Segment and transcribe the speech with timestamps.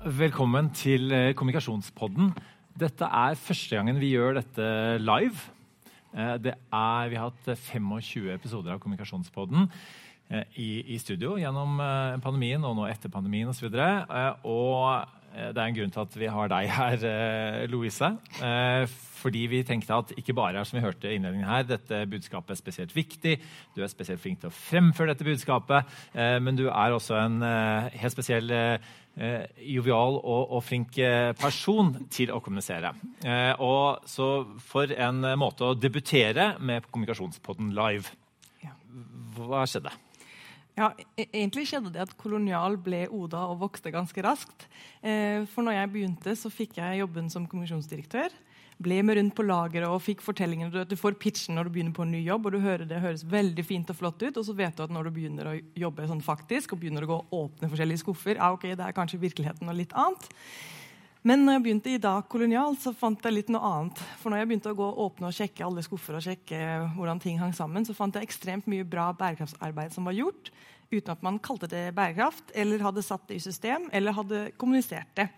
[0.00, 2.30] Velkommen til eh, Kommunikasjonspodden.
[2.80, 5.42] Dette er første gangen vi gjør dette live.
[6.16, 9.66] Eh, det er, vi har hatt 25 episoder av Kommunikasjonspodden
[10.32, 11.76] eh, i, i studio gjennom
[12.24, 13.68] pandemien og nå etter pandemien osv.
[13.68, 17.04] Og, og det er en grunn til at vi har deg her,
[17.68, 18.08] Louise.
[19.20, 22.58] Fordi vi tenkte at ikke bare er som vi hørte innledningen her, dette budskapet er
[22.62, 23.36] spesielt viktig,
[23.76, 28.16] du er spesielt flink til å fremføre dette budskapet, men du er også en helt
[28.16, 32.92] spesiell eh, jovial og, og, flink eh, person til å kommunisere.
[33.24, 34.30] Eh, og så
[34.64, 38.14] for en måte å debutere med Kommunikasjonspodden live.
[39.36, 39.92] Hva skjedde?
[40.78, 44.68] Ja, e-, Egentlig skjedde det at Kolonial ble Oda og vokste ganske raskt.
[45.02, 48.34] Eh, for når jeg begynte, så fikk jeg jobben som kommunikasjonsdirektør
[48.80, 50.72] ble med rundt på lageret og fikk fortellingen.
[50.88, 53.26] Du får pitchen når du begynner på en ny jobb, og du hører det høres
[53.28, 54.40] veldig fint og flott ut.
[54.40, 57.10] Og så vet du at når du begynner å jobbe sånn faktisk, og begynner å
[57.10, 60.30] gå og åpne forskjellige skuffer, ja, ok, det er kanskje virkeligheten og litt annet.
[61.20, 63.98] Men når jeg begynte i Dag Kolonial, så fant jeg litt noe annet.
[64.22, 66.60] For når jeg begynte å gå og åpne og sjekke alle skuffer og sjekke
[66.94, 70.48] hvordan ting hang sammen, så fant jeg ekstremt mye bra bærekraftsarbeid som var gjort,
[70.88, 75.12] uten at man kalte det bærekraft, eller hadde satt det i system, eller hadde kommunisert
[75.20, 75.28] det.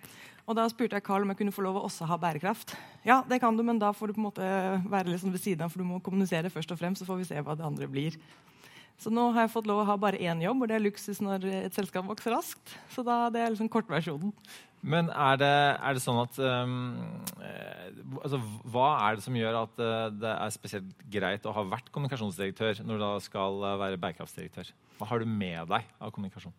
[0.53, 2.75] Og Da spurte jeg Carl om jeg kunne få lov å også ha bærekraft.
[3.09, 4.49] Ja, det kan du, men da får du på en måte
[4.93, 7.29] være liksom ved siden av, for du må kommunisere først og fremst, så får vi
[7.31, 8.19] se hva det andre blir.
[9.01, 11.23] Så nå har jeg fått lov å ha bare én jobb, og det er luksus
[11.25, 12.77] når et selskap vokser raskt.
[12.93, 14.37] Så da, det er liksom kortversjonen.
[14.85, 16.77] Men er det, er det sånn at um,
[18.21, 21.89] altså, Hva er det som gjør at uh, det er spesielt greit å ha vært
[21.95, 24.75] kommunikasjonsdirektør når du da skal uh, være bærekraftsdirektør?
[25.01, 26.53] Hva har du med deg av kommunikasjon?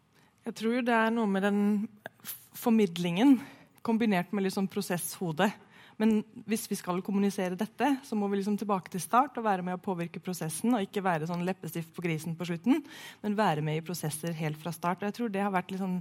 [0.49, 1.59] Jeg tror det er noe med den
[2.57, 3.37] formidlingen
[3.85, 5.51] kombinert med litt sånn prosesshode.
[6.01, 9.65] Men hvis vi skal kommunisere dette, så må vi liksom tilbake til start og være
[9.65, 10.73] med å påvirke prosessen.
[10.73, 12.81] Og ikke være sånn leppestift på grisen på slutten,
[13.21, 15.03] men være med i prosesser helt fra start.
[15.03, 15.99] Og jeg tror det har vært liksom,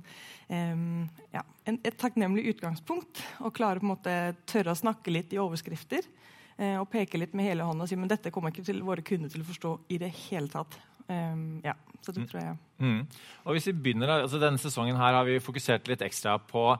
[0.49, 1.03] um,
[1.35, 3.23] ja, en, et takknemlig utgangspunkt.
[3.45, 4.17] Å klare på en måte
[4.49, 6.09] tørre å snakke litt i overskrifter.
[6.57, 9.05] Uh, og peke litt med hele hånda og si men dette kommer ikke til våre
[9.05, 10.79] kunder til å forstå i det hele tatt.
[11.09, 12.27] Um, ja, så det mm.
[12.31, 12.59] tror jeg.
[12.81, 12.99] Mm.
[13.45, 16.71] Og hvis vi begynner, altså Denne sesongen her har vi fokusert litt ekstra på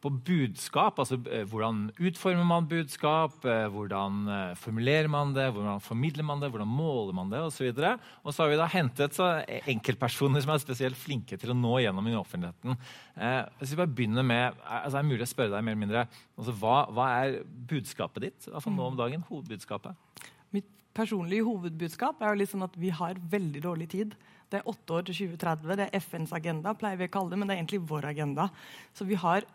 [0.00, 0.98] på budskap.
[0.98, 3.36] altså eh, Hvordan utformer man budskap?
[3.44, 5.50] Eh, hvordan eh, formulerer man det?
[5.52, 6.50] Hvordan formidler man det?
[6.52, 7.42] Hvordan måler man det?
[7.44, 7.98] Og så, videre.
[8.24, 9.28] og så har vi da hentet så
[9.68, 12.80] enkeltpersoner som er spesielt flinke til å nå gjennom i offentligheten.
[13.16, 15.84] Eh, hvis vi bare begynner med, altså Er det mulig å spørre deg mer eller
[15.84, 16.06] mindre,
[16.38, 18.50] altså hva, hva er budskapet ditt?
[18.50, 19.00] Altså nå om mm.
[19.04, 20.26] dagen, Hovedbudskapet?
[20.56, 24.16] Mitt personlige hovedbudskap er jo litt sånn at vi har veldig dårlig tid.
[24.50, 25.76] Det er åtte år til 2030.
[25.78, 28.48] Det er FNs agenda, pleier vi å kalle det, men det er egentlig vår agenda.
[28.96, 29.46] Så vi har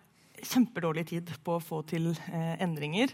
[0.43, 3.13] kjempedårlig tid på å få til eh, endringer.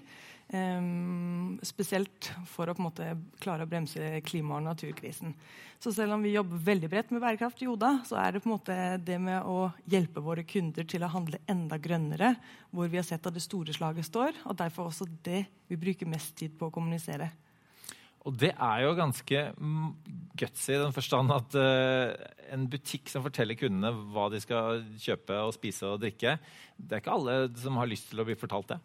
[0.52, 3.06] Um, spesielt for å på en måte
[3.40, 5.32] klare å bremse klima- og naturkrisen.
[5.80, 8.50] Så selv om vi jobber veldig bredt med bærekraft i Oda, så er det på
[8.50, 12.34] en måte det med å hjelpe våre kunder til å handle enda grønnere,
[12.68, 14.44] hvor vi har sett at det store slaget står.
[14.44, 17.32] Og derfor også det vi bruker mest tid på å kommunisere.
[18.28, 19.40] Og det er jo ganske
[20.38, 22.12] gutsy i den forstand at uh,
[22.54, 26.36] en butikk som forteller kundene hva de skal kjøpe og spise og drikke,
[26.78, 28.80] det er ikke alle som har lyst til å bli fortalt det.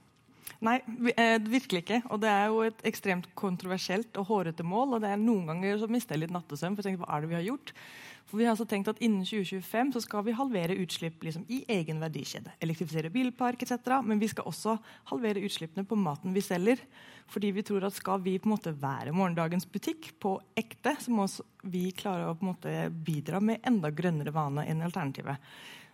[0.64, 0.78] Nei,
[1.16, 2.00] eh, virkelig ikke.
[2.10, 4.96] Og det er jo et ekstremt kontroversielt og hårete mål.
[4.96, 7.24] Og det er noen ganger så mister jeg litt nattesøvn, for jeg tenker, hva er
[7.24, 7.72] det vi har gjort?
[8.26, 11.60] For vi har altså tenkt at Innen 2025 så skal vi halvere utslipp liksom, i
[11.70, 12.56] egen verdikjede.
[12.64, 14.00] Elektrifisere bilpark etc.
[14.02, 14.74] Men vi skal også
[15.12, 16.82] halvere utslippene på maten vi selger.
[17.30, 21.14] Fordi vi tror at skal vi på en måte være morgendagens butikk på ekte, så
[21.14, 21.28] må
[21.70, 25.38] vi klare å på en måte bidra med enda grønnere vane enn alternativet.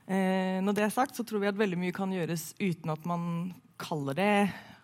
[0.07, 3.09] Eh, når det er sagt, så tror vi at veldig mye kan gjøres uten at
[3.09, 3.25] man
[3.83, 4.35] kaller det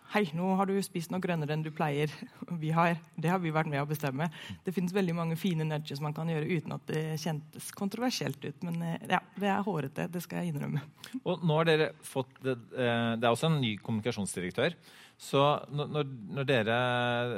[0.09, 2.09] Hei, nå har du spist noe grønnere enn du pleier.
[2.63, 4.25] Vi har, det har vi vært med å bestemme.
[4.65, 8.63] Det finnes veldig mange fine nudges man kan gjøre uten at det kjentes kontroversielt ut.
[8.65, 10.07] Men eh, ja, det er hårete.
[10.09, 10.81] Det skal jeg innrømme.
[11.29, 14.79] Og nå har dere fått, Det, eh, det er også en ny kommunikasjonsdirektør.
[15.19, 15.43] Så
[15.77, 16.09] når,
[16.39, 16.79] når dere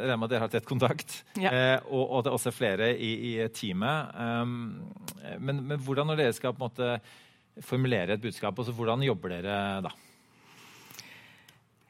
[0.05, 1.51] regner med at dere har tett kontakt, ja.
[1.51, 4.55] eh, og, og, det er også flere i, i teamet um,
[5.41, 6.91] men, men, hvordan når dere skal på en måte
[7.59, 9.57] formulere et budskap, altså hvordan jobber dere
[9.87, 9.91] da?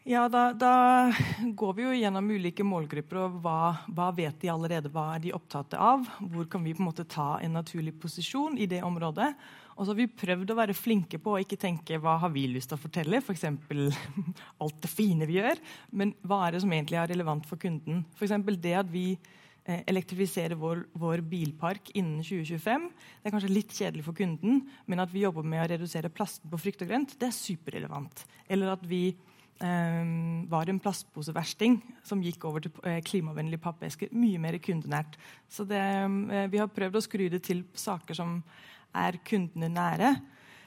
[0.01, 1.13] Ja, da, da,
[1.53, 3.19] går vi jo gjennom ulike målgrupper.
[3.21, 3.57] og hva,
[3.93, 4.89] hva, vet de allerede?
[4.89, 6.07] Hva er de opptatt av?
[6.17, 9.29] Hvor kan vi på en måte ta en naturlig posisjon i det området?
[9.75, 12.47] Og så har vi prøvd å være flinke på å ikke tenke hva har vi
[12.49, 13.45] lyst til å fortelle, f.eks.
[13.67, 13.93] For
[14.65, 15.61] alt det fine vi gjør,
[15.93, 18.01] men hva er det som egentlig er relevant for kunden?
[18.17, 19.05] For det at vi
[19.65, 22.87] eh, elektrifiserer vår, vår, bilpark innen 2025.
[23.21, 26.51] Det er kanskje litt kjedelig for kunden, men at vi jobber med å redusere plasten
[26.51, 28.25] på frukt og grønt, det er superrelevant.
[28.51, 30.11] Eller at vi eh,
[30.51, 34.11] var en plastposeversting som gikk over til eh, klimavennlige pappesker.
[34.15, 35.17] Mye mer kundenært.
[35.49, 38.39] Så det, eh, vi har prøvd å skru det til saker som
[38.97, 40.15] er kundene nære.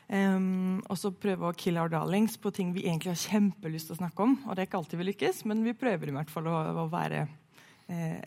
[0.04, 3.96] Um, og så prøve å kill our darlings på ting vi egentlig har kjempelyst til
[3.96, 4.34] å snakke om.
[4.44, 6.86] Og det er ikke alltid vi lykkes, men vi prøver i hvert fall å, å
[6.92, 7.24] være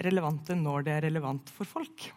[0.06, 2.10] relevante når det er relevant for folk.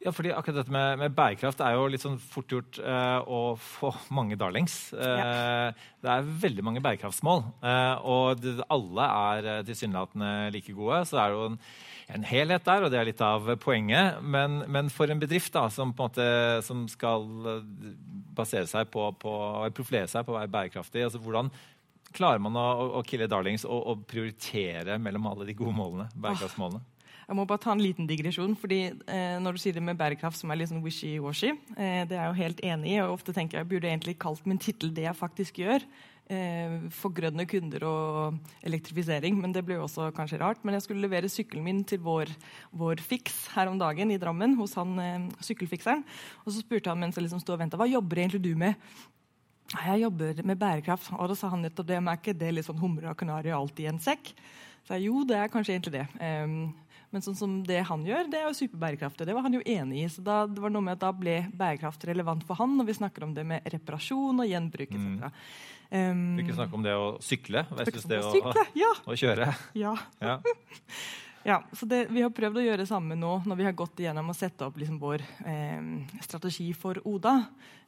[0.00, 3.52] Ja, fordi akkurat dette med, med bærekraft er jo litt sånn fort gjort eh, å
[3.60, 4.94] få mange darlings.
[4.96, 5.72] Eh, ja.
[6.00, 11.02] Det er veldig mange bærekraftsmål, eh, og det, alle er tilsynelatende like gode.
[11.04, 11.58] Så det er jo en,
[12.16, 14.22] en, helhet der, og det er litt av poenget.
[14.24, 16.30] Men, men for en bedrift da, som, på en måte,
[16.64, 17.28] som skal
[18.40, 19.34] basere seg på, på
[19.76, 21.52] profilere seg på å være bærekraftig, altså hvordan
[22.16, 22.68] klarer man å,
[22.98, 26.82] å kille darlings og, og, prioritere mellom alle de gode målene, bærekraftsmålene?
[27.30, 28.56] Jeg må bare ta en liten digresjon.
[28.58, 32.16] fordi eh, Når du sier det med bærekraft, som er litt sånn wishy-washy, eh, det
[32.16, 32.96] er jeg jo helt enig i.
[33.04, 35.86] og Ofte tenker jeg burde jeg egentlig kalt min tittel det jeg faktisk gjør.
[36.30, 39.38] Eh, for grønne kunder og elektrifisering.
[39.38, 40.60] Men det ble jo også kanskje rart.
[40.62, 42.30] Men jeg skulle levere sykkelen min til vår,
[42.70, 44.54] vår fiks her om dagen i Drammen.
[44.58, 46.04] hos han eh, sykkelfikseren.
[46.44, 48.78] Og så spurte han mens jeg liksom stod og venta, hva jobber egentlig du med?
[49.70, 51.12] Jeg jobber med bærekraft.
[51.16, 52.00] Og da sa han nettopp det.
[52.02, 54.32] Men er ikke det litt sånn humre og kanari alt i en sekk?
[54.86, 56.06] Så jeg, jo, det er kanskje egentlig det.
[56.18, 56.72] Um,
[57.10, 59.26] men sånn som det han gjør, det er jo superbærekraftig.
[59.26, 60.08] Det var han jo enig i.
[60.12, 62.98] så da, det var noe med at da ble bærekraft relevant for han når vi
[63.00, 65.08] snakker om det med reparasjon og gjenbruk etc.
[65.08, 65.24] Mm.
[65.90, 68.92] Um, vi kan snakke om det å sykle versus det å, ja.
[69.02, 69.50] å, kjøre.
[69.78, 69.96] Ja.
[70.22, 70.38] ja.
[71.46, 74.02] ja så det, vi har prøvd å gjøre det samme nå når vi har gått
[74.02, 75.84] igjennom å sette opp liksom vår eh,
[76.24, 77.36] strategi for Oda.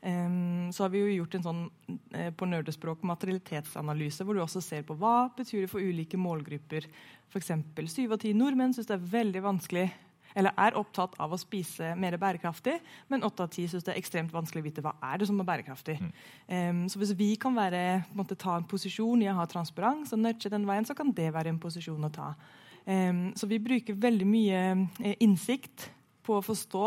[0.01, 0.39] Eh,
[0.73, 1.65] så har vi jo gjort en sånn
[2.17, 6.89] eh, på nerdespråk materialitetsanalyse, hvor du også ser på hva betyr det for ulike målgrupper
[7.33, 7.53] F.eks.
[7.93, 9.91] syv av ti nordmenn syns det er veldig vanskelig
[10.39, 12.79] eller er opptatt av å spise mer bærekraftig,
[13.13, 15.41] men åtte av ti syns det er ekstremt vanskelig å vite hva er det som
[15.43, 15.99] er bærekraftig.
[16.01, 16.13] Mm.
[16.49, 20.15] Um, så hvis vi kan være, en måte, ta en posisjon i å ha transparens
[20.15, 22.33] og nudge den veien, så kan det være en posisjon å ta.
[22.83, 24.63] Så vi bruker veldig mye
[25.03, 25.91] eh, innsikt
[26.27, 26.87] på å forstå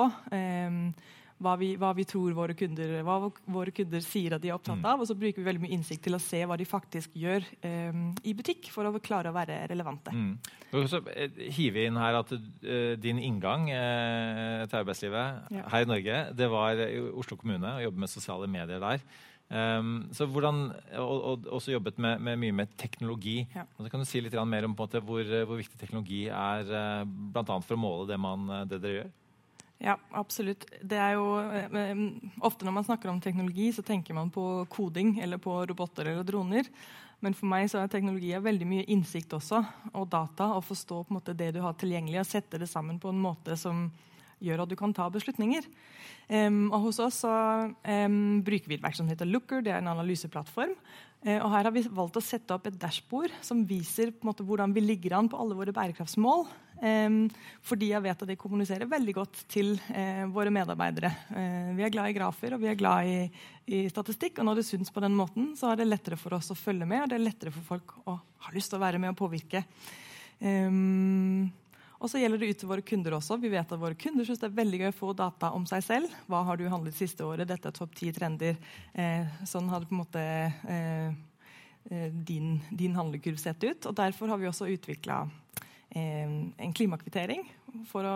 [1.44, 3.18] hva vi, hva vi, tror våre kunder, hva
[3.52, 4.88] våre kunder sier at de er opptatt mm.
[4.88, 5.04] av.
[5.04, 8.00] Og så bruker vi veldig mye innsikt til å se hva de faktisk gjør eh,
[8.24, 10.16] i butikk for å klare å være relevante.
[10.16, 10.32] Mm.
[10.88, 15.68] Så eh, hive inn her at uh, din inngang uh, til arbeidslivet ja.
[15.74, 19.04] her i Norge, det var i Oslo kommune, å jobbe med sosiale medier der.
[19.46, 23.44] Um, så hvordan, og, og, også jobbet med, med, mye med teknologi.
[23.54, 23.68] Ja.
[23.78, 27.06] Og så kan du si litt mer om måte, hvor, hvor, viktig teknologi er uh,
[27.06, 27.60] bl.a.
[27.60, 29.14] for å måle det, man, det dere gjør?
[29.84, 30.66] Ja, absolutt.
[30.82, 31.98] Det er jo, eh,
[32.48, 36.24] ofte når man snakker om teknologi, så tenker man på koding eller på roboter eller
[36.24, 36.70] droner.
[37.20, 39.62] Men for meg så er teknologi veldig mye innsikt også,
[39.94, 40.52] og data.
[40.56, 43.22] Å forstå på en måte det du har tilgjengelig, og sette det sammen på en
[43.22, 43.90] måte som
[44.44, 45.68] gjør at du kan ta beslutninger.
[46.26, 47.32] Um, og Hos oss så,
[47.70, 49.62] um, bruker vi et verk som heter Looker.
[49.66, 50.74] Det er en analyseplattform.
[51.26, 54.32] Uh, og Her har vi valgt å sette opp et dashbord som viser på en
[54.32, 56.48] måte, hvordan vi ligger an på alle våre bærekraftsmål.
[56.76, 57.30] Um,
[57.64, 61.12] fordi jeg vet at det kommuniserer veldig godt til uh, våre medarbeidere.
[61.30, 63.20] Uh, vi er glad i grafer og vi er glad i,
[63.70, 64.42] i, statistikk.
[64.42, 66.88] Og når det syns på den måten, så er det lettere for oss å følge
[66.90, 69.22] med, og det er lettere for folk å ha lyst til å være med og
[69.22, 69.64] påvirke.
[70.42, 71.48] Um,
[72.06, 73.40] og så gjelder det ut til våre kunder også.
[73.42, 75.82] Vi vet at våre kunder syns det er veldig gøy å få data om seg
[75.86, 76.18] selv.
[76.30, 77.50] Hva har du handlet siste året?
[77.50, 78.60] Dette er topp ti trender.
[78.94, 81.10] Eh, sånn har det på en måte eh,
[81.90, 83.90] eh din, din handlekurv sett ut.
[83.90, 85.24] Og derfor har vi også utvikla
[85.96, 87.46] Eh, en klimakvittering
[87.88, 88.16] for å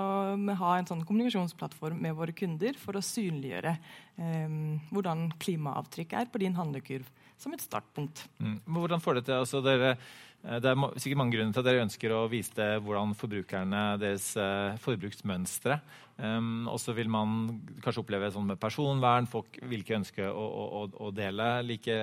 [0.59, 4.55] ha en sånn kommunikasjonsplattform med våre kunder for å synliggjøre eh,
[4.91, 7.07] hvordan klimaavtrykket er på din handlekurv,
[7.39, 8.25] som et startpunkt.
[8.43, 8.57] Mm.
[8.75, 9.39] Hvordan får det til?
[9.45, 9.93] Altså, dere,
[10.39, 14.29] det er sikkert mange grunner til at dere ønsker å vise det, hvordan forbrukerne deres
[14.39, 15.79] uh, forbruksmønstre.
[16.19, 20.45] Um, og så vil man kanskje oppleve sånn med personvern, folk vil ikke ønske å,
[20.79, 21.99] å, å dele like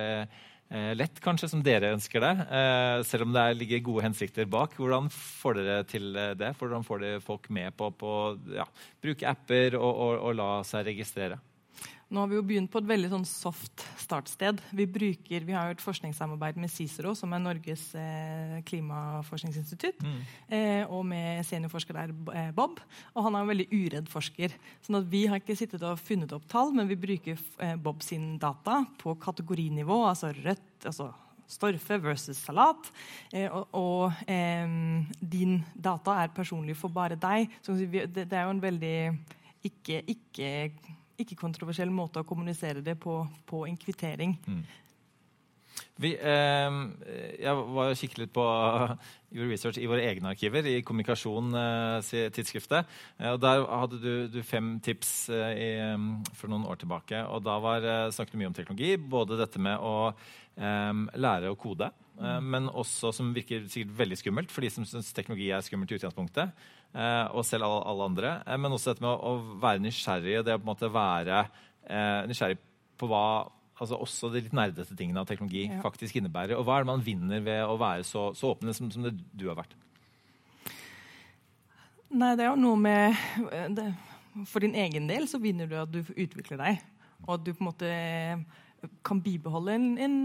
[0.67, 2.33] Eh, lett, kanskje, som dere ønsker det.
[2.51, 4.75] Eh, selv om det ligger gode hensikter bak.
[4.75, 6.51] Hvordan får dere til eh, det?
[6.59, 8.17] Hvordan får dere folk med på å
[8.51, 8.65] ja,
[9.03, 11.39] bruke apper og, og, og la seg registrere?
[12.07, 14.61] Nå har vi jo begynt på et veldig sånn soft startsted.
[14.71, 20.21] Vi, bruker, vi har jo et forskningssamarbeid med CICERO, som er Norges eh, klimaforskningsinstitutt, mm.
[20.47, 22.79] eh, og med seniorforsker der, eh, Bob.
[23.11, 24.55] Og han er en veldig uredd forsker.
[24.85, 27.99] sånn at vi har ikke sittet og funnet opp tall, men vi bruker eh, Bob
[28.05, 31.11] sin data på kategorinivå, altså rødt altså
[31.47, 32.87] storfe versus salat.
[33.35, 34.63] Eh, og, og eh,
[35.19, 37.51] din data er personlig for bare deg.
[37.59, 38.99] Så det, det er jo en veldig
[39.67, 40.51] ikke, ikke
[41.21, 44.37] ikke-kontroversiell måte å kommunisere det på, på en kvittering.
[44.47, 44.65] Mm.
[45.97, 46.69] Vi, eh,
[47.41, 48.43] jeg var og kikket litt på
[49.33, 52.85] gjorde research i våre egne arkiver, i Kommunikasjon-tidsskriftet.
[53.17, 55.69] Eh, og Der hadde du, du fem tips eh, i,
[56.37, 57.17] for noen år tilbake.
[57.25, 58.91] og Da var, eh, snakket du mye om teknologi.
[58.97, 61.87] Både dette med å eh, lære å kode,
[62.19, 62.45] eh, mm.
[62.53, 65.97] men også som virker sikkert veldig skummelt for de som syns teknologi er skummelt i
[65.97, 66.47] utgangspunktet.
[66.95, 68.37] Eh, og selv alle, andre.
[68.57, 70.39] men også dette med å, være nysgjerrig.
[70.45, 71.45] Det å på en måte være
[72.27, 72.57] nysgjerrig
[72.99, 73.25] på hva
[73.77, 75.81] altså også de litt nerdete tingene av teknologi Ja.
[75.81, 76.57] faktisk innebærer.
[76.57, 79.13] Og hva er det man vinner ved å være så, så åpne som, som det
[79.33, 79.75] du har vært?
[82.09, 83.17] Nei, det er jo noe med
[83.51, 83.89] eh, det,
[84.47, 86.79] For din egen del så vinner du at du utvikler deg.
[87.25, 88.37] Og at du på en måte eh,
[89.05, 90.17] kan bibeholde en, en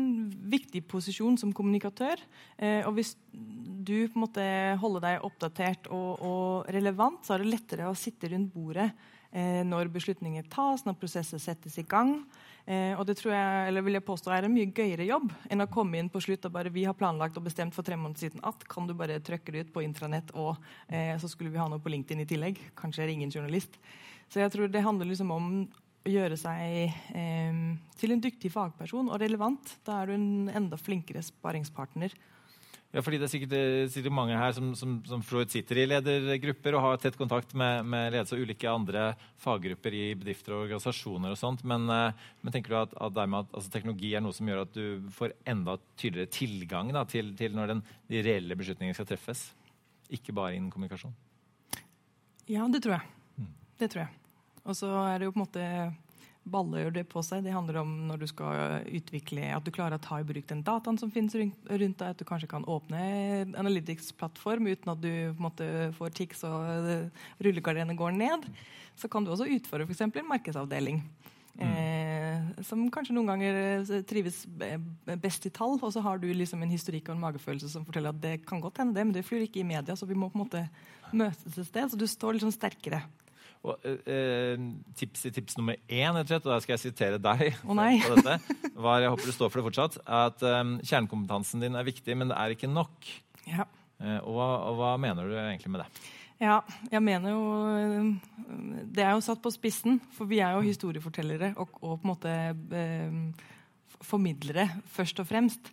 [0.52, 2.21] viktig posisjon som kommunikatør.
[2.59, 4.44] Eh, og hvis du på en måte
[4.82, 8.90] holder deg oppdatert og, og relevant, så er det lettere å sitte rundt bordet
[9.32, 12.18] eh, når beslutninger tas, når prosesser settes i gang.
[12.66, 15.64] Eh, og det tror jeg, eller vil jeg påstå er en mye gøyere jobb enn
[15.64, 18.28] å komme inn på slutt og bare vi har planlagt og bestemt for tre måneder
[18.28, 20.54] siden at kan du bare trykke det ut på intranett, og
[20.87, 22.61] eh, så skulle vi ha noe på LinkedIn i tillegg.
[22.78, 23.80] Kanskje er ingen journalist.
[24.32, 25.49] Så jeg tror det handler liksom om
[26.09, 27.62] gjøre seg eh,
[27.99, 29.76] til en dyktig fagperson og relevant.
[29.87, 32.14] Da er du en enda flinkere sparingspartner.
[32.92, 33.54] Ja, fordi Det er sikkert,
[33.94, 37.87] sikkert mange her som, som, som Freud sitter i ledergrupper og har tett kontakt med,
[37.88, 39.04] med ledelse og ulike andre
[39.40, 41.32] faggrupper i bedrifter og organisasjoner.
[41.32, 44.37] og sånt, Men, eh, men tenker du at, at, dermed at altså, teknologi er noe
[44.37, 48.61] som gjør at du får enda tydeligere tilgang da, til, til når den, de reelle
[48.61, 49.49] beslutningene skal treffes?
[50.12, 51.16] Ikke bare innen kommunikasjon?
[52.50, 53.49] Ja, det tror jeg.
[53.80, 54.22] Det tror jeg.
[54.62, 55.69] Og så er det jo på en måte
[56.42, 57.45] baller det på seg.
[57.45, 60.64] Det handler om når du skal utvikle, at du klarer å ta i bruk den
[60.66, 62.14] dataen som finnes rundt rundt deg.
[62.14, 63.02] At du kanskje kan åpne
[63.59, 65.66] Analytics-plattform uten at du måte
[65.99, 67.11] får tics og
[67.42, 68.49] rullegardinene går ned.
[68.99, 70.04] Så kan du også utfordre f.eks.
[70.09, 71.02] en markedsavdeling.
[71.61, 74.42] Eh, som kanskje noen ganger eh, trives
[75.21, 78.14] best i tall, og så har du liksom en historikk og en magefølelse som forteller
[78.14, 80.31] at det kan godt hende det, men det flyr ikke i media, så vi må
[80.33, 80.62] på en måte
[81.12, 81.92] møtes et sted.
[81.92, 83.02] Så du står liksom sterkere.
[83.62, 84.62] Og, eh, eh,
[84.99, 89.04] tips, tips nummer én, og og da skal jeg sitere deg oh, på dette, var,
[89.04, 92.40] jeg håper du står for det fortsatt, at eh, kjernekompetansen din er viktig, men det
[92.40, 93.12] er ikke nok.
[93.47, 93.69] Ja.
[94.02, 96.11] Eh, og, og hva mener du egentlig med det?
[96.42, 96.59] Ja,
[96.90, 98.07] jeg mener jo øh,
[98.90, 102.11] Det er jo satt på spissen, for vi er jo historiefortellere og, og på en
[102.11, 102.33] måte
[102.75, 103.47] eh,
[104.02, 105.71] formidlere, først og fremst.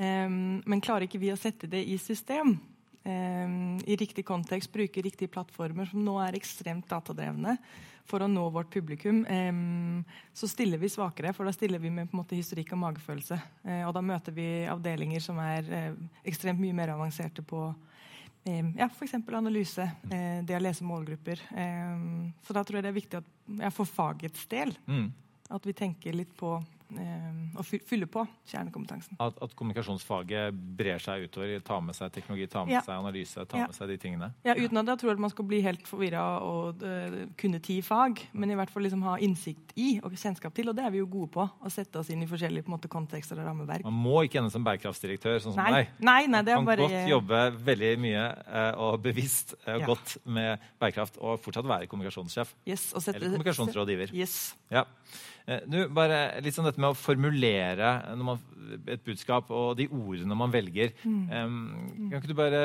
[0.00, 2.58] Um, men klarer ikke vi å sette det i system, um,
[3.04, 7.54] i riktig kontekst, bruke riktige plattformer, som nå er ekstremt datadrevne,
[8.04, 10.04] for å nå vårt publikum, um,
[10.34, 11.32] så stiller vi svakere.
[11.32, 13.38] For da stiller vi med på en måte historikk og magefølelse.
[13.64, 17.68] Eh, og da møter vi avdelinger som er eh, ekstremt mye mer avanserte på
[18.44, 19.14] Eh, ja, F.eks.
[19.36, 21.42] analyse, eh, det å lese målgrupper.
[21.52, 23.26] Eh, så da tror jeg det er viktig at
[23.60, 25.12] jeg for fagets del Mm.
[25.50, 29.16] at vi tenker litt på eh, å fylle på kjernekompetansen.
[29.20, 32.80] At, at kommunikasjonsfaget brer seg utover, tar med seg teknologi, tar med Ja.
[32.82, 33.66] seg analyse, tar Ja.
[33.66, 34.32] med seg de tingene.
[34.44, 37.80] Ja, Uten at jeg tror at man skal bli helt forvirra og uh, kunne ti
[37.82, 40.90] fag, men i hvert fall liksom ha innsikt i og kjennskap til, og det er
[40.90, 41.48] vi jo gode på.
[41.64, 43.84] Å sette oss inn i forskjellige måte, kontekster og rammeverk.
[43.84, 45.88] Man må ikke ende som bærekraftsdirektør, sånn som Nei, deg.
[46.00, 49.78] nei, nei, det er Man bare kan godt jobbe veldig mye uh, og bevisst uh,
[49.78, 49.86] Ja.
[49.86, 52.54] godt med bærekraft og fortsatt være kommunikasjonssjef.
[52.66, 54.12] yes, sette- Eller kommunikasjonsrådgiver.
[54.14, 54.54] Yes.
[54.70, 54.84] Ja.
[55.48, 58.40] Uh, nu, bare litt sånn dette med å formulere man,
[58.90, 60.92] et budskap og de ordene man velger.
[61.04, 61.54] Em,
[62.10, 62.60] kan ikke du bare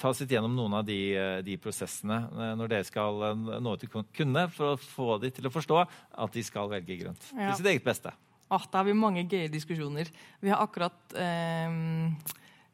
[0.00, 3.58] ta oss litt gjennom noen av de, eh, de prosessene eh, når dere skal eh,
[3.62, 6.68] nå ut til kun- kundene, for å få dem til å forstå at de skal
[6.72, 7.30] velge grønt?
[7.34, 7.52] Ja.
[7.52, 8.12] Til sitt eget beste.
[8.50, 10.08] Ah, da har vi mange gøye diskusjoner.
[10.40, 12.14] Vi har akkurat ehm,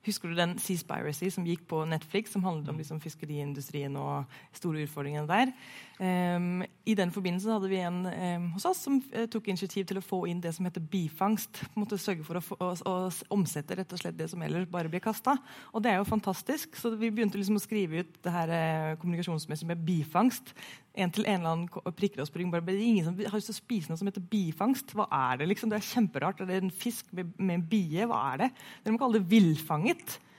[0.05, 4.85] Husker du den Seaspiracy som gikk på Netflix, som handlet om liksom, fiskeriindustrien og store
[4.85, 5.53] utfordringene der?
[5.99, 10.01] Um, I den forbindelse hadde vi en um, hos oss som uh, tok initiativ til
[10.01, 11.61] å få inn det som heter bifangst.
[11.67, 12.95] På en måte Sørge for å, å, å
[13.33, 15.37] omsette rett og slett det som ellers bare blir kasta.
[15.73, 16.75] Og det er jo fantastisk.
[16.77, 20.53] Så vi begynte liksom å skrive ut det her uh, kommunikasjonsmessig med bifangst.
[20.95, 22.51] En til en eller annen prikker prikker og ryggen.
[22.53, 24.95] Bare, det ingen som har lyst til å spise noe som heter bifangst.
[24.95, 25.49] Hva er det?
[25.51, 25.71] liksom?
[25.71, 26.41] Det er kjemperart.
[26.41, 28.07] Er det en fisk med, med en bie?
[28.07, 28.49] Hva er det?
[28.83, 29.94] Dere må kalle det villfanget.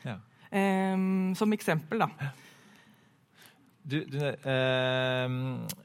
[0.06, 0.18] Ja.
[0.56, 2.10] Um, som eksempel, da.
[3.86, 5.26] Du, du, eh,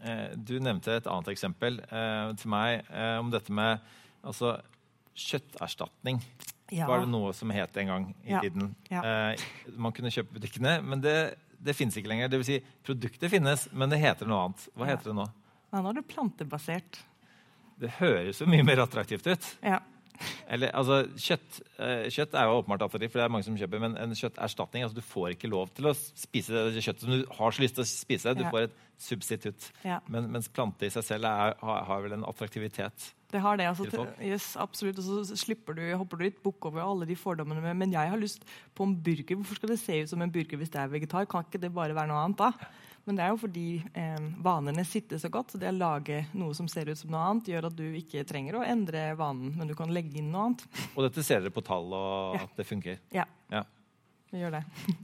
[0.09, 3.83] eh, du nevnte et annet eksempel eh, til meg eh, om dette med
[4.25, 4.55] altså,
[5.21, 6.23] kjøtterstatning.
[6.73, 6.87] Ja.
[6.89, 8.41] Var det noe som het en gang i Ja.
[8.41, 8.71] tiden?
[8.89, 9.03] Ja.
[9.35, 9.45] Eh,
[9.77, 11.17] man kunne kjøpe butikkene, men det,
[11.61, 12.31] det finnes ikke lenger.
[12.33, 14.65] Det vil si, produktet finnes, men det heter noe annet.
[14.79, 15.29] Hva heter det nå?
[15.75, 17.03] Nå er det plantebasert.
[17.81, 19.50] Det høres jo mye mer attraktivt ut.
[19.65, 19.81] Ja.
[20.50, 23.81] Eller, altså, kjøtt, eh, kjøtt er jo åpenbart attraktivt, for det er mange som kjøper,
[23.81, 27.25] men en kjøtterstatning altså, Du får ikke lov til å spise det kjøttet som du
[27.39, 28.35] har så lyst til å spise.
[28.37, 28.50] Du Ja.
[28.50, 29.71] får et substitutt.
[29.85, 30.00] Ja.
[30.09, 33.12] Men, mens plante i seg selv er, har, har vel en attraktivitet.
[33.31, 33.67] Det har det.
[33.71, 34.07] altså.
[34.21, 34.99] Yes, absolutt.
[34.99, 37.62] Og så slipper du, hopper du litt bukk over alle de fordommene.
[37.62, 38.43] med, Men jeg har lyst
[38.75, 39.37] på en burger.
[39.39, 41.29] Hvorfor skal det se ut som en burger hvis det er vegetar?
[41.31, 42.50] Kan ikke det bare være noe annet da?
[43.09, 43.64] Men det er jo fordi
[43.97, 45.52] eh, vanene sitter så godt.
[45.54, 48.25] så Det å lage noe som ser ut som noe annet, gjør at du ikke
[48.28, 50.66] trenger å endre vanen, men du kan legge inn noe annet.
[50.95, 52.45] Og dette ser dere på tall og Ja.
[52.45, 52.99] at det funker.
[53.16, 53.64] Ja, Ja.
[54.33, 54.64] vi gjør det.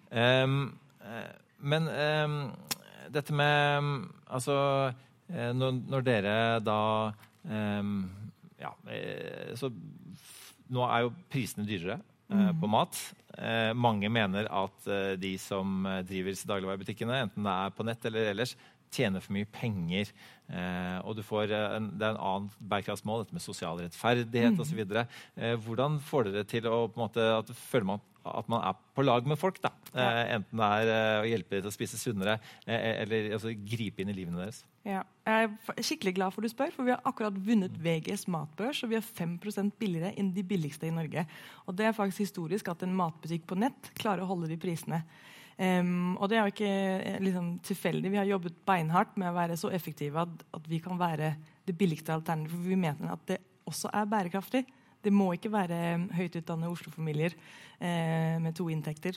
[1.07, 1.27] Eh,
[1.63, 2.33] men um,
[3.15, 4.93] dette med Altså,
[5.31, 6.35] eh, når, når dere
[6.67, 7.13] da
[7.47, 8.11] um,
[8.59, 9.71] ja, eh, så
[10.67, 12.01] nå er jo prisene dyrere
[12.33, 12.97] eh, på mat.
[13.37, 17.85] Eh, mange mener at eh, de som eh, driver disse dagligvarebutikkene, enten det er på
[17.85, 18.57] nett eller ellers,
[18.95, 20.13] tjener for mye penger.
[20.47, 24.55] Eh, og du får, eh, en, det er en annen bærekraftsmål, dette med sosial rettferdighet
[24.55, 24.61] mm.
[24.63, 24.83] osv.
[24.87, 28.75] Eh, hvordan får dere til å på en måte, at føler man at man er
[28.75, 29.61] på lag med folk?
[29.63, 29.71] da.
[29.95, 30.07] Ja.
[30.35, 34.17] enten det er å hjelpe dem til å spise sunnere, eller altså, gripe inn i
[34.17, 34.65] livene deres.
[34.83, 35.05] Ja.
[35.23, 38.83] Jeg er skikkelig glad for du spør, for vi har akkurat vunnet VGs matbørs.
[38.83, 41.23] Og vi er 5% billigere enn de billigste i Norge.
[41.71, 45.05] Og det er faktisk historisk at en matbutikk på nett klarer å holde de prisene.
[45.57, 48.11] Um, og det er jo ikke eh, liksom, tilfeldig.
[48.13, 51.31] Vi har jobbet beinhardt med å være så effektive at, at vi kan være
[51.67, 52.59] det billigste alternativet.
[52.59, 54.67] For vi mener at det også er bærekraftig.
[55.03, 55.79] Det må ikke være
[56.19, 57.33] høyt utdannede Oslo-familier
[57.79, 59.17] eh, med to inntekter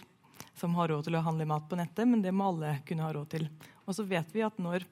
[0.60, 3.12] som har råd til å handle mat på nettet, men det må alle kunne ha
[3.16, 3.48] råd til.
[3.88, 4.86] Og så vet vi at når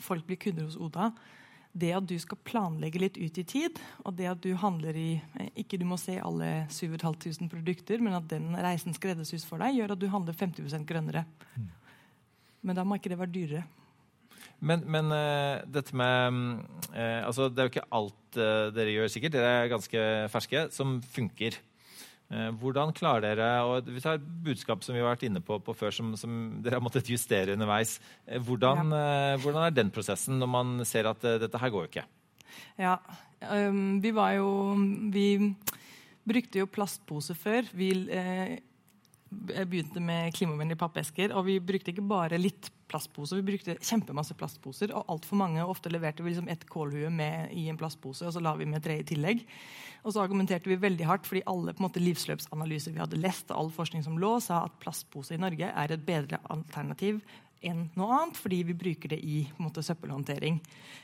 [0.00, 1.10] folk blir kunder hos Oda,
[1.72, 5.10] det at du skal planlegge litt ut i tid, og det at du handler i
[5.38, 9.78] eh, Ikke du må se alle 7500 produkter, men at den reisen skreddersys for deg,
[9.78, 11.24] gjør at du handler 50 grønnere.
[11.54, 11.68] Mm.
[12.66, 13.66] Men da må ikke det være dyrere.
[14.60, 16.36] Men, men uh, dette med
[16.92, 20.66] uh, altså Det er jo ikke alt uh, dere gjør sikkert, dere er ganske ferske,
[20.74, 21.56] som funker.
[22.30, 25.56] Eh, hvordan klarer dere og Vi tar et budskap som vi har vært inne på,
[25.66, 27.96] på før, som, som, dere har måttet justere underveis.
[28.26, 29.02] Eh, hvordan, ja.
[29.34, 32.06] Eh, hvordan, er den prosessen når man ser at dette her går jo ikke?
[32.80, 32.96] Ja,
[33.50, 34.48] um, vi var jo
[35.14, 35.26] Vi
[36.30, 37.66] brukte jo plastpose før.
[37.74, 37.90] Vi
[39.30, 41.34] begynte med klimavennlige pappesker.
[41.36, 44.94] Og vi brukte ikke bare litt plastposer, vi brukte kjempemasse plastposer.
[44.96, 48.42] Og altfor mange ofte leverte vi liksom ett kålhue med i en plastpose, og så
[48.42, 49.44] la vi med tre i tillegg.
[50.02, 53.50] Og så argumenterte vi veldig hardt fordi alle på en måte, livsløpsanalyser vi hadde lest,
[53.50, 57.20] og all forskning som lå, sa at plastpose i Norge er et bedre alternativ
[57.66, 60.58] enn noe annet, fordi vi bruker det i måte, søppelhåndtering.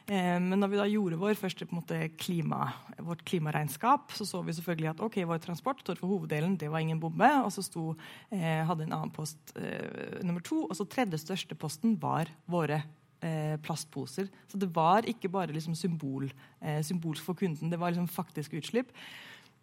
[0.09, 2.71] Eh, men da vi da gjorde vår første måte, klima,
[3.05, 6.85] vårt klimaregnskap, så så vi selvfølgelig at ok, vår transport står for hoveddelen, det var
[6.85, 7.29] ingen bombe.
[7.45, 7.91] Og så sto,
[8.31, 12.83] eh, hadde en annen post eh, nummer to, og så tredje største posten var våre
[13.21, 14.29] eh, plastposer.
[14.49, 18.57] Så det var ikke bare liksom, symbol, eh, symbolsk for kunden, det var liksom faktisk
[18.57, 18.93] utslipp.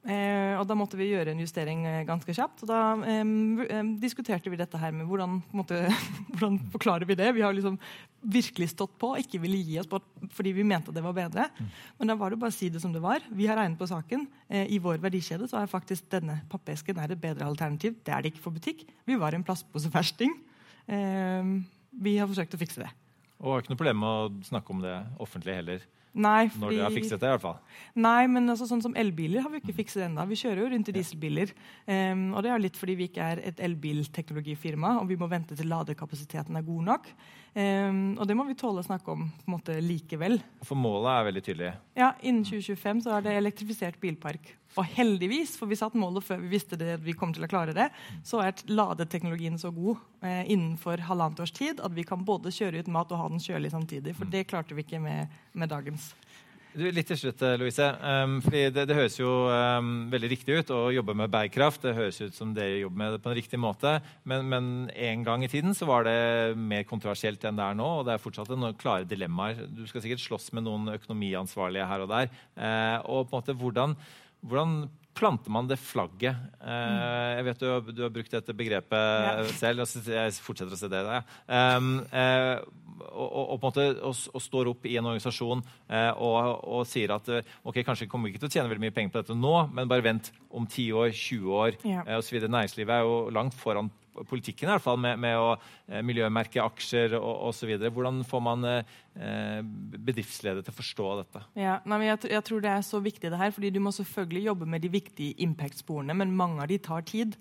[0.04, 2.66] Eh, og Da måtte vi gjøre en justering eh, ganske kjapt.
[2.66, 5.80] og Da eh, diskuterte vi dette her med hvordan, måte,
[6.36, 7.30] hvordan, forklarer vi det.
[7.38, 7.78] Vi har liksom
[8.20, 10.00] virkelig stått på, ikke ville gi oss på,
[10.36, 11.48] fordi vi mente det var bedre.
[11.56, 11.70] Mm.
[12.00, 13.24] Men da var det bare å si det som det var.
[13.32, 14.28] Vi har regnet på saken.
[14.50, 17.96] Eh, I vår verdikjede så er faktisk denne pappesken et bedre alternativ.
[18.04, 18.84] Det er det ikke for butikk.
[19.08, 20.36] Vi var en plastposeversting.
[20.92, 21.56] Eh,
[22.04, 22.92] vi har forsøkt å fikse det.
[23.39, 25.88] Og har ikke noe problem med å snakke om det offentlig heller.
[26.13, 26.62] Nei, fordi...
[26.62, 27.80] Når de har fikset det, i hvert fall.
[28.06, 30.26] Nei, men altså, sånn som elbiler har vi ikke fikset ennå.
[30.30, 31.54] Vi kjører jo rundt i dieselbiler.
[31.88, 35.58] Um, og det er litt fordi vi ikke er et elbilteknologifirma, og vi må vente
[35.58, 37.10] til ladekapasiteten er god nok.
[37.54, 40.39] Um, og det må vi tåle å snakke om på en måte likevel.
[40.66, 41.72] For målet er veldig tydelig?
[42.00, 44.56] Ja, innen 2025 så er det elektrifisert bilpark.
[44.74, 47.76] Og heldigvis, for vi satt målet før vi visste det, vi kom til å klare
[47.78, 47.92] det,
[48.26, 52.82] så er ladeteknologien så god eh, innenfor halvannet års tid at vi kan både kjøre
[52.82, 54.16] ut mat og ha den kjølig samtidig.
[54.18, 56.10] For det klarte vi ikke med, med dagens.
[56.73, 57.86] Du, litt til slutt, eh, Louise.
[58.01, 61.83] Um, fordi det, det, høres jo um, veldig riktig ut å jobbe med bærekraft.
[61.86, 63.91] Det høres ut som dere jobber med det på en riktig måte.
[64.29, 66.17] Men, men, en gang i tiden så var det
[66.57, 67.91] mer kontroversielt enn det er nå.
[67.99, 69.67] Og det er fortsatt noen klare dilemmaer.
[69.69, 72.33] Du skal sikkert slåss med noen økonomiansvarlige her og der.
[72.57, 73.97] Uh, og på en måte hvordan,
[74.41, 74.77] hvordan
[75.13, 76.41] planter man det flagget?
[76.57, 79.49] Uh, jeg vet du, du, har brukt dette begrepet ja.
[79.62, 79.86] selv.
[79.86, 81.05] og Jeg fortsetter å se det.
[81.05, 81.36] der.
[81.53, 82.65] Um, uh,
[82.99, 87.82] og, og, og, og, står opp i en organisasjon eh, og, sier at eh, ok,
[87.88, 90.06] kanskje kommer vi ikke til å tjene veldig mye penger på dette nå, men bare
[90.06, 92.06] vent om 10 år, 20 år ja.
[92.06, 92.39] eh, osv.
[92.43, 93.91] Næringslivet er jo langt foran
[94.29, 97.71] politikken i hvert fall, med, med å eh, miljømerke aksjer og osv.
[97.82, 101.43] Hvordan får man eh, bedriftsledere til å forstå dette?
[101.60, 104.45] Ja, nei, jeg, jeg, tror det er så viktig det her, fordi Du må selvfølgelig
[104.51, 107.38] jobbe med de viktige impact-sporene, men mange av de tar tid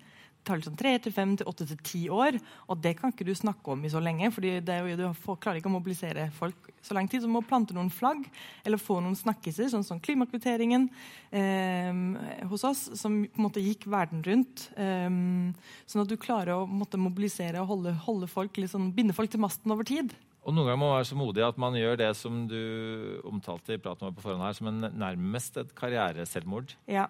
[0.46, 2.38] tar liksom tre til fem til åtte til ti år.
[2.70, 5.60] Og det kan ikke du snakke om i så lenge, fordi jo, du får, klarer
[5.60, 7.22] ikke å mobilisere folk så lang tid.
[7.22, 8.24] Så du må plante noen flagg
[8.66, 10.88] eller få noen snakkiser, sånn som klimakvitteringen
[11.30, 14.66] eh, hos oss, som på en måte gikk verden rundt.
[14.74, 15.08] Eh,
[15.86, 19.42] sånn at du klarer å måtte, mobilisere og holde, holde folk, liksom, binde folk til
[19.42, 20.12] masten over tid.
[20.42, 22.62] Og Noen ganger må man være så modig at man gjør det som du
[23.28, 26.74] omtalte i praten på forhånd her, som en nærmest et karriereselvmord.
[26.90, 27.06] Ja.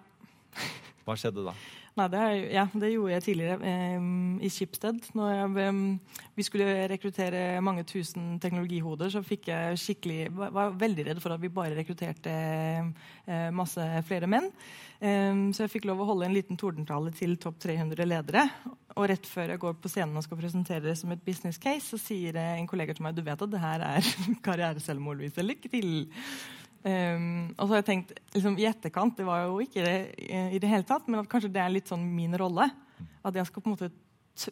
[1.07, 1.55] Hva skjedde da?
[1.93, 2.21] Nei, det,
[2.55, 4.05] ja, det, gjorde jeg tidligere eh,
[4.47, 5.11] i Schibsted.
[5.19, 10.73] Når jeg, eh, vi skulle rekruttere mange tusen teknologihoder, så fikk jeg skikkelig, var, var
[10.81, 14.49] veldig redd for at vi bare rekrutterte eh, masse flere menn.
[15.03, 18.47] så jeg fikk lov å holde en liten tordentale til topp 300 ledere.
[18.95, 21.91] Og rett før jeg går på scenen og skal presentere det som et business case,
[21.91, 24.13] så sier en kollega til meg du vet at det her er
[24.47, 25.27] karriereselvmord.
[25.43, 26.07] Lykke til!
[26.83, 30.59] Um, og så har jeg tenkt liksom, i etterkant, det var jo ikke det i
[30.59, 32.67] det hele tatt, men at kanskje det er litt sånn min rolle.
[33.23, 33.93] At jeg skal på en måte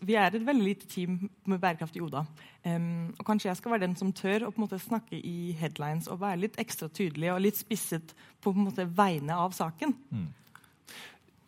[0.04, 1.14] vi er et veldig lite team
[1.48, 2.26] med bærekraftig Oda.
[2.68, 5.54] Um, og kanskje jeg skal være den som tør å på en måte snakke i
[5.56, 9.56] headlines og være litt ekstra tydelig og litt spisset på, på en måte vegne av
[9.56, 9.96] saken.
[10.12, 10.28] Mm.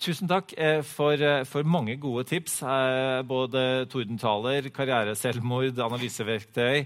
[0.03, 2.57] Tusen takk eh, for, eh, for, mange gode tips.
[2.67, 6.83] Eh, både tordentaler, karriereselvmord, analyseverktøy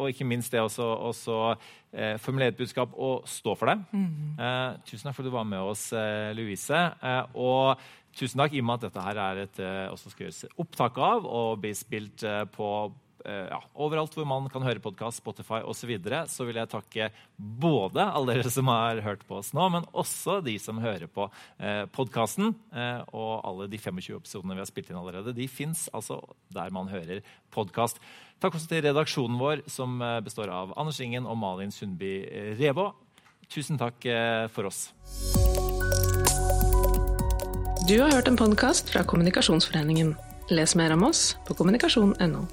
[0.00, 0.64] og ikke minst det
[1.90, 3.78] å formulere et budskap og stå for det.
[3.90, 4.38] Mm.
[4.86, 5.88] Tusen takk for at du var med oss,
[6.38, 6.82] Louise.
[7.34, 7.82] Og
[8.14, 11.26] tusen takk i og med at dette her er et også skal gjøres opptak av
[11.26, 12.22] og bli spilt
[12.54, 16.58] på Eh, ja, overalt hvor man kan høre podkast, Spotify osv., så, videre, så vil
[16.60, 20.80] jeg takke både alle dere som har hørt på oss nå, men også de som
[20.82, 21.26] hører på
[21.58, 22.54] eh, podkasten.
[22.72, 26.20] Eh, og alle de 25 episodene vi har spilt inn allerede, de fins altså
[26.52, 28.00] der man hører podkast.
[28.40, 32.14] Takk også til redaksjonen vår, som eh, består av Anders Ingen og Malin Sundby
[32.60, 32.90] Revå.
[33.50, 34.90] Tusen takk eh, for oss.
[37.88, 40.14] Du har hørt en podkast fra Kommunikasjonsforeningen.
[40.54, 42.46] Les mer om oss på kommunikasjon.no.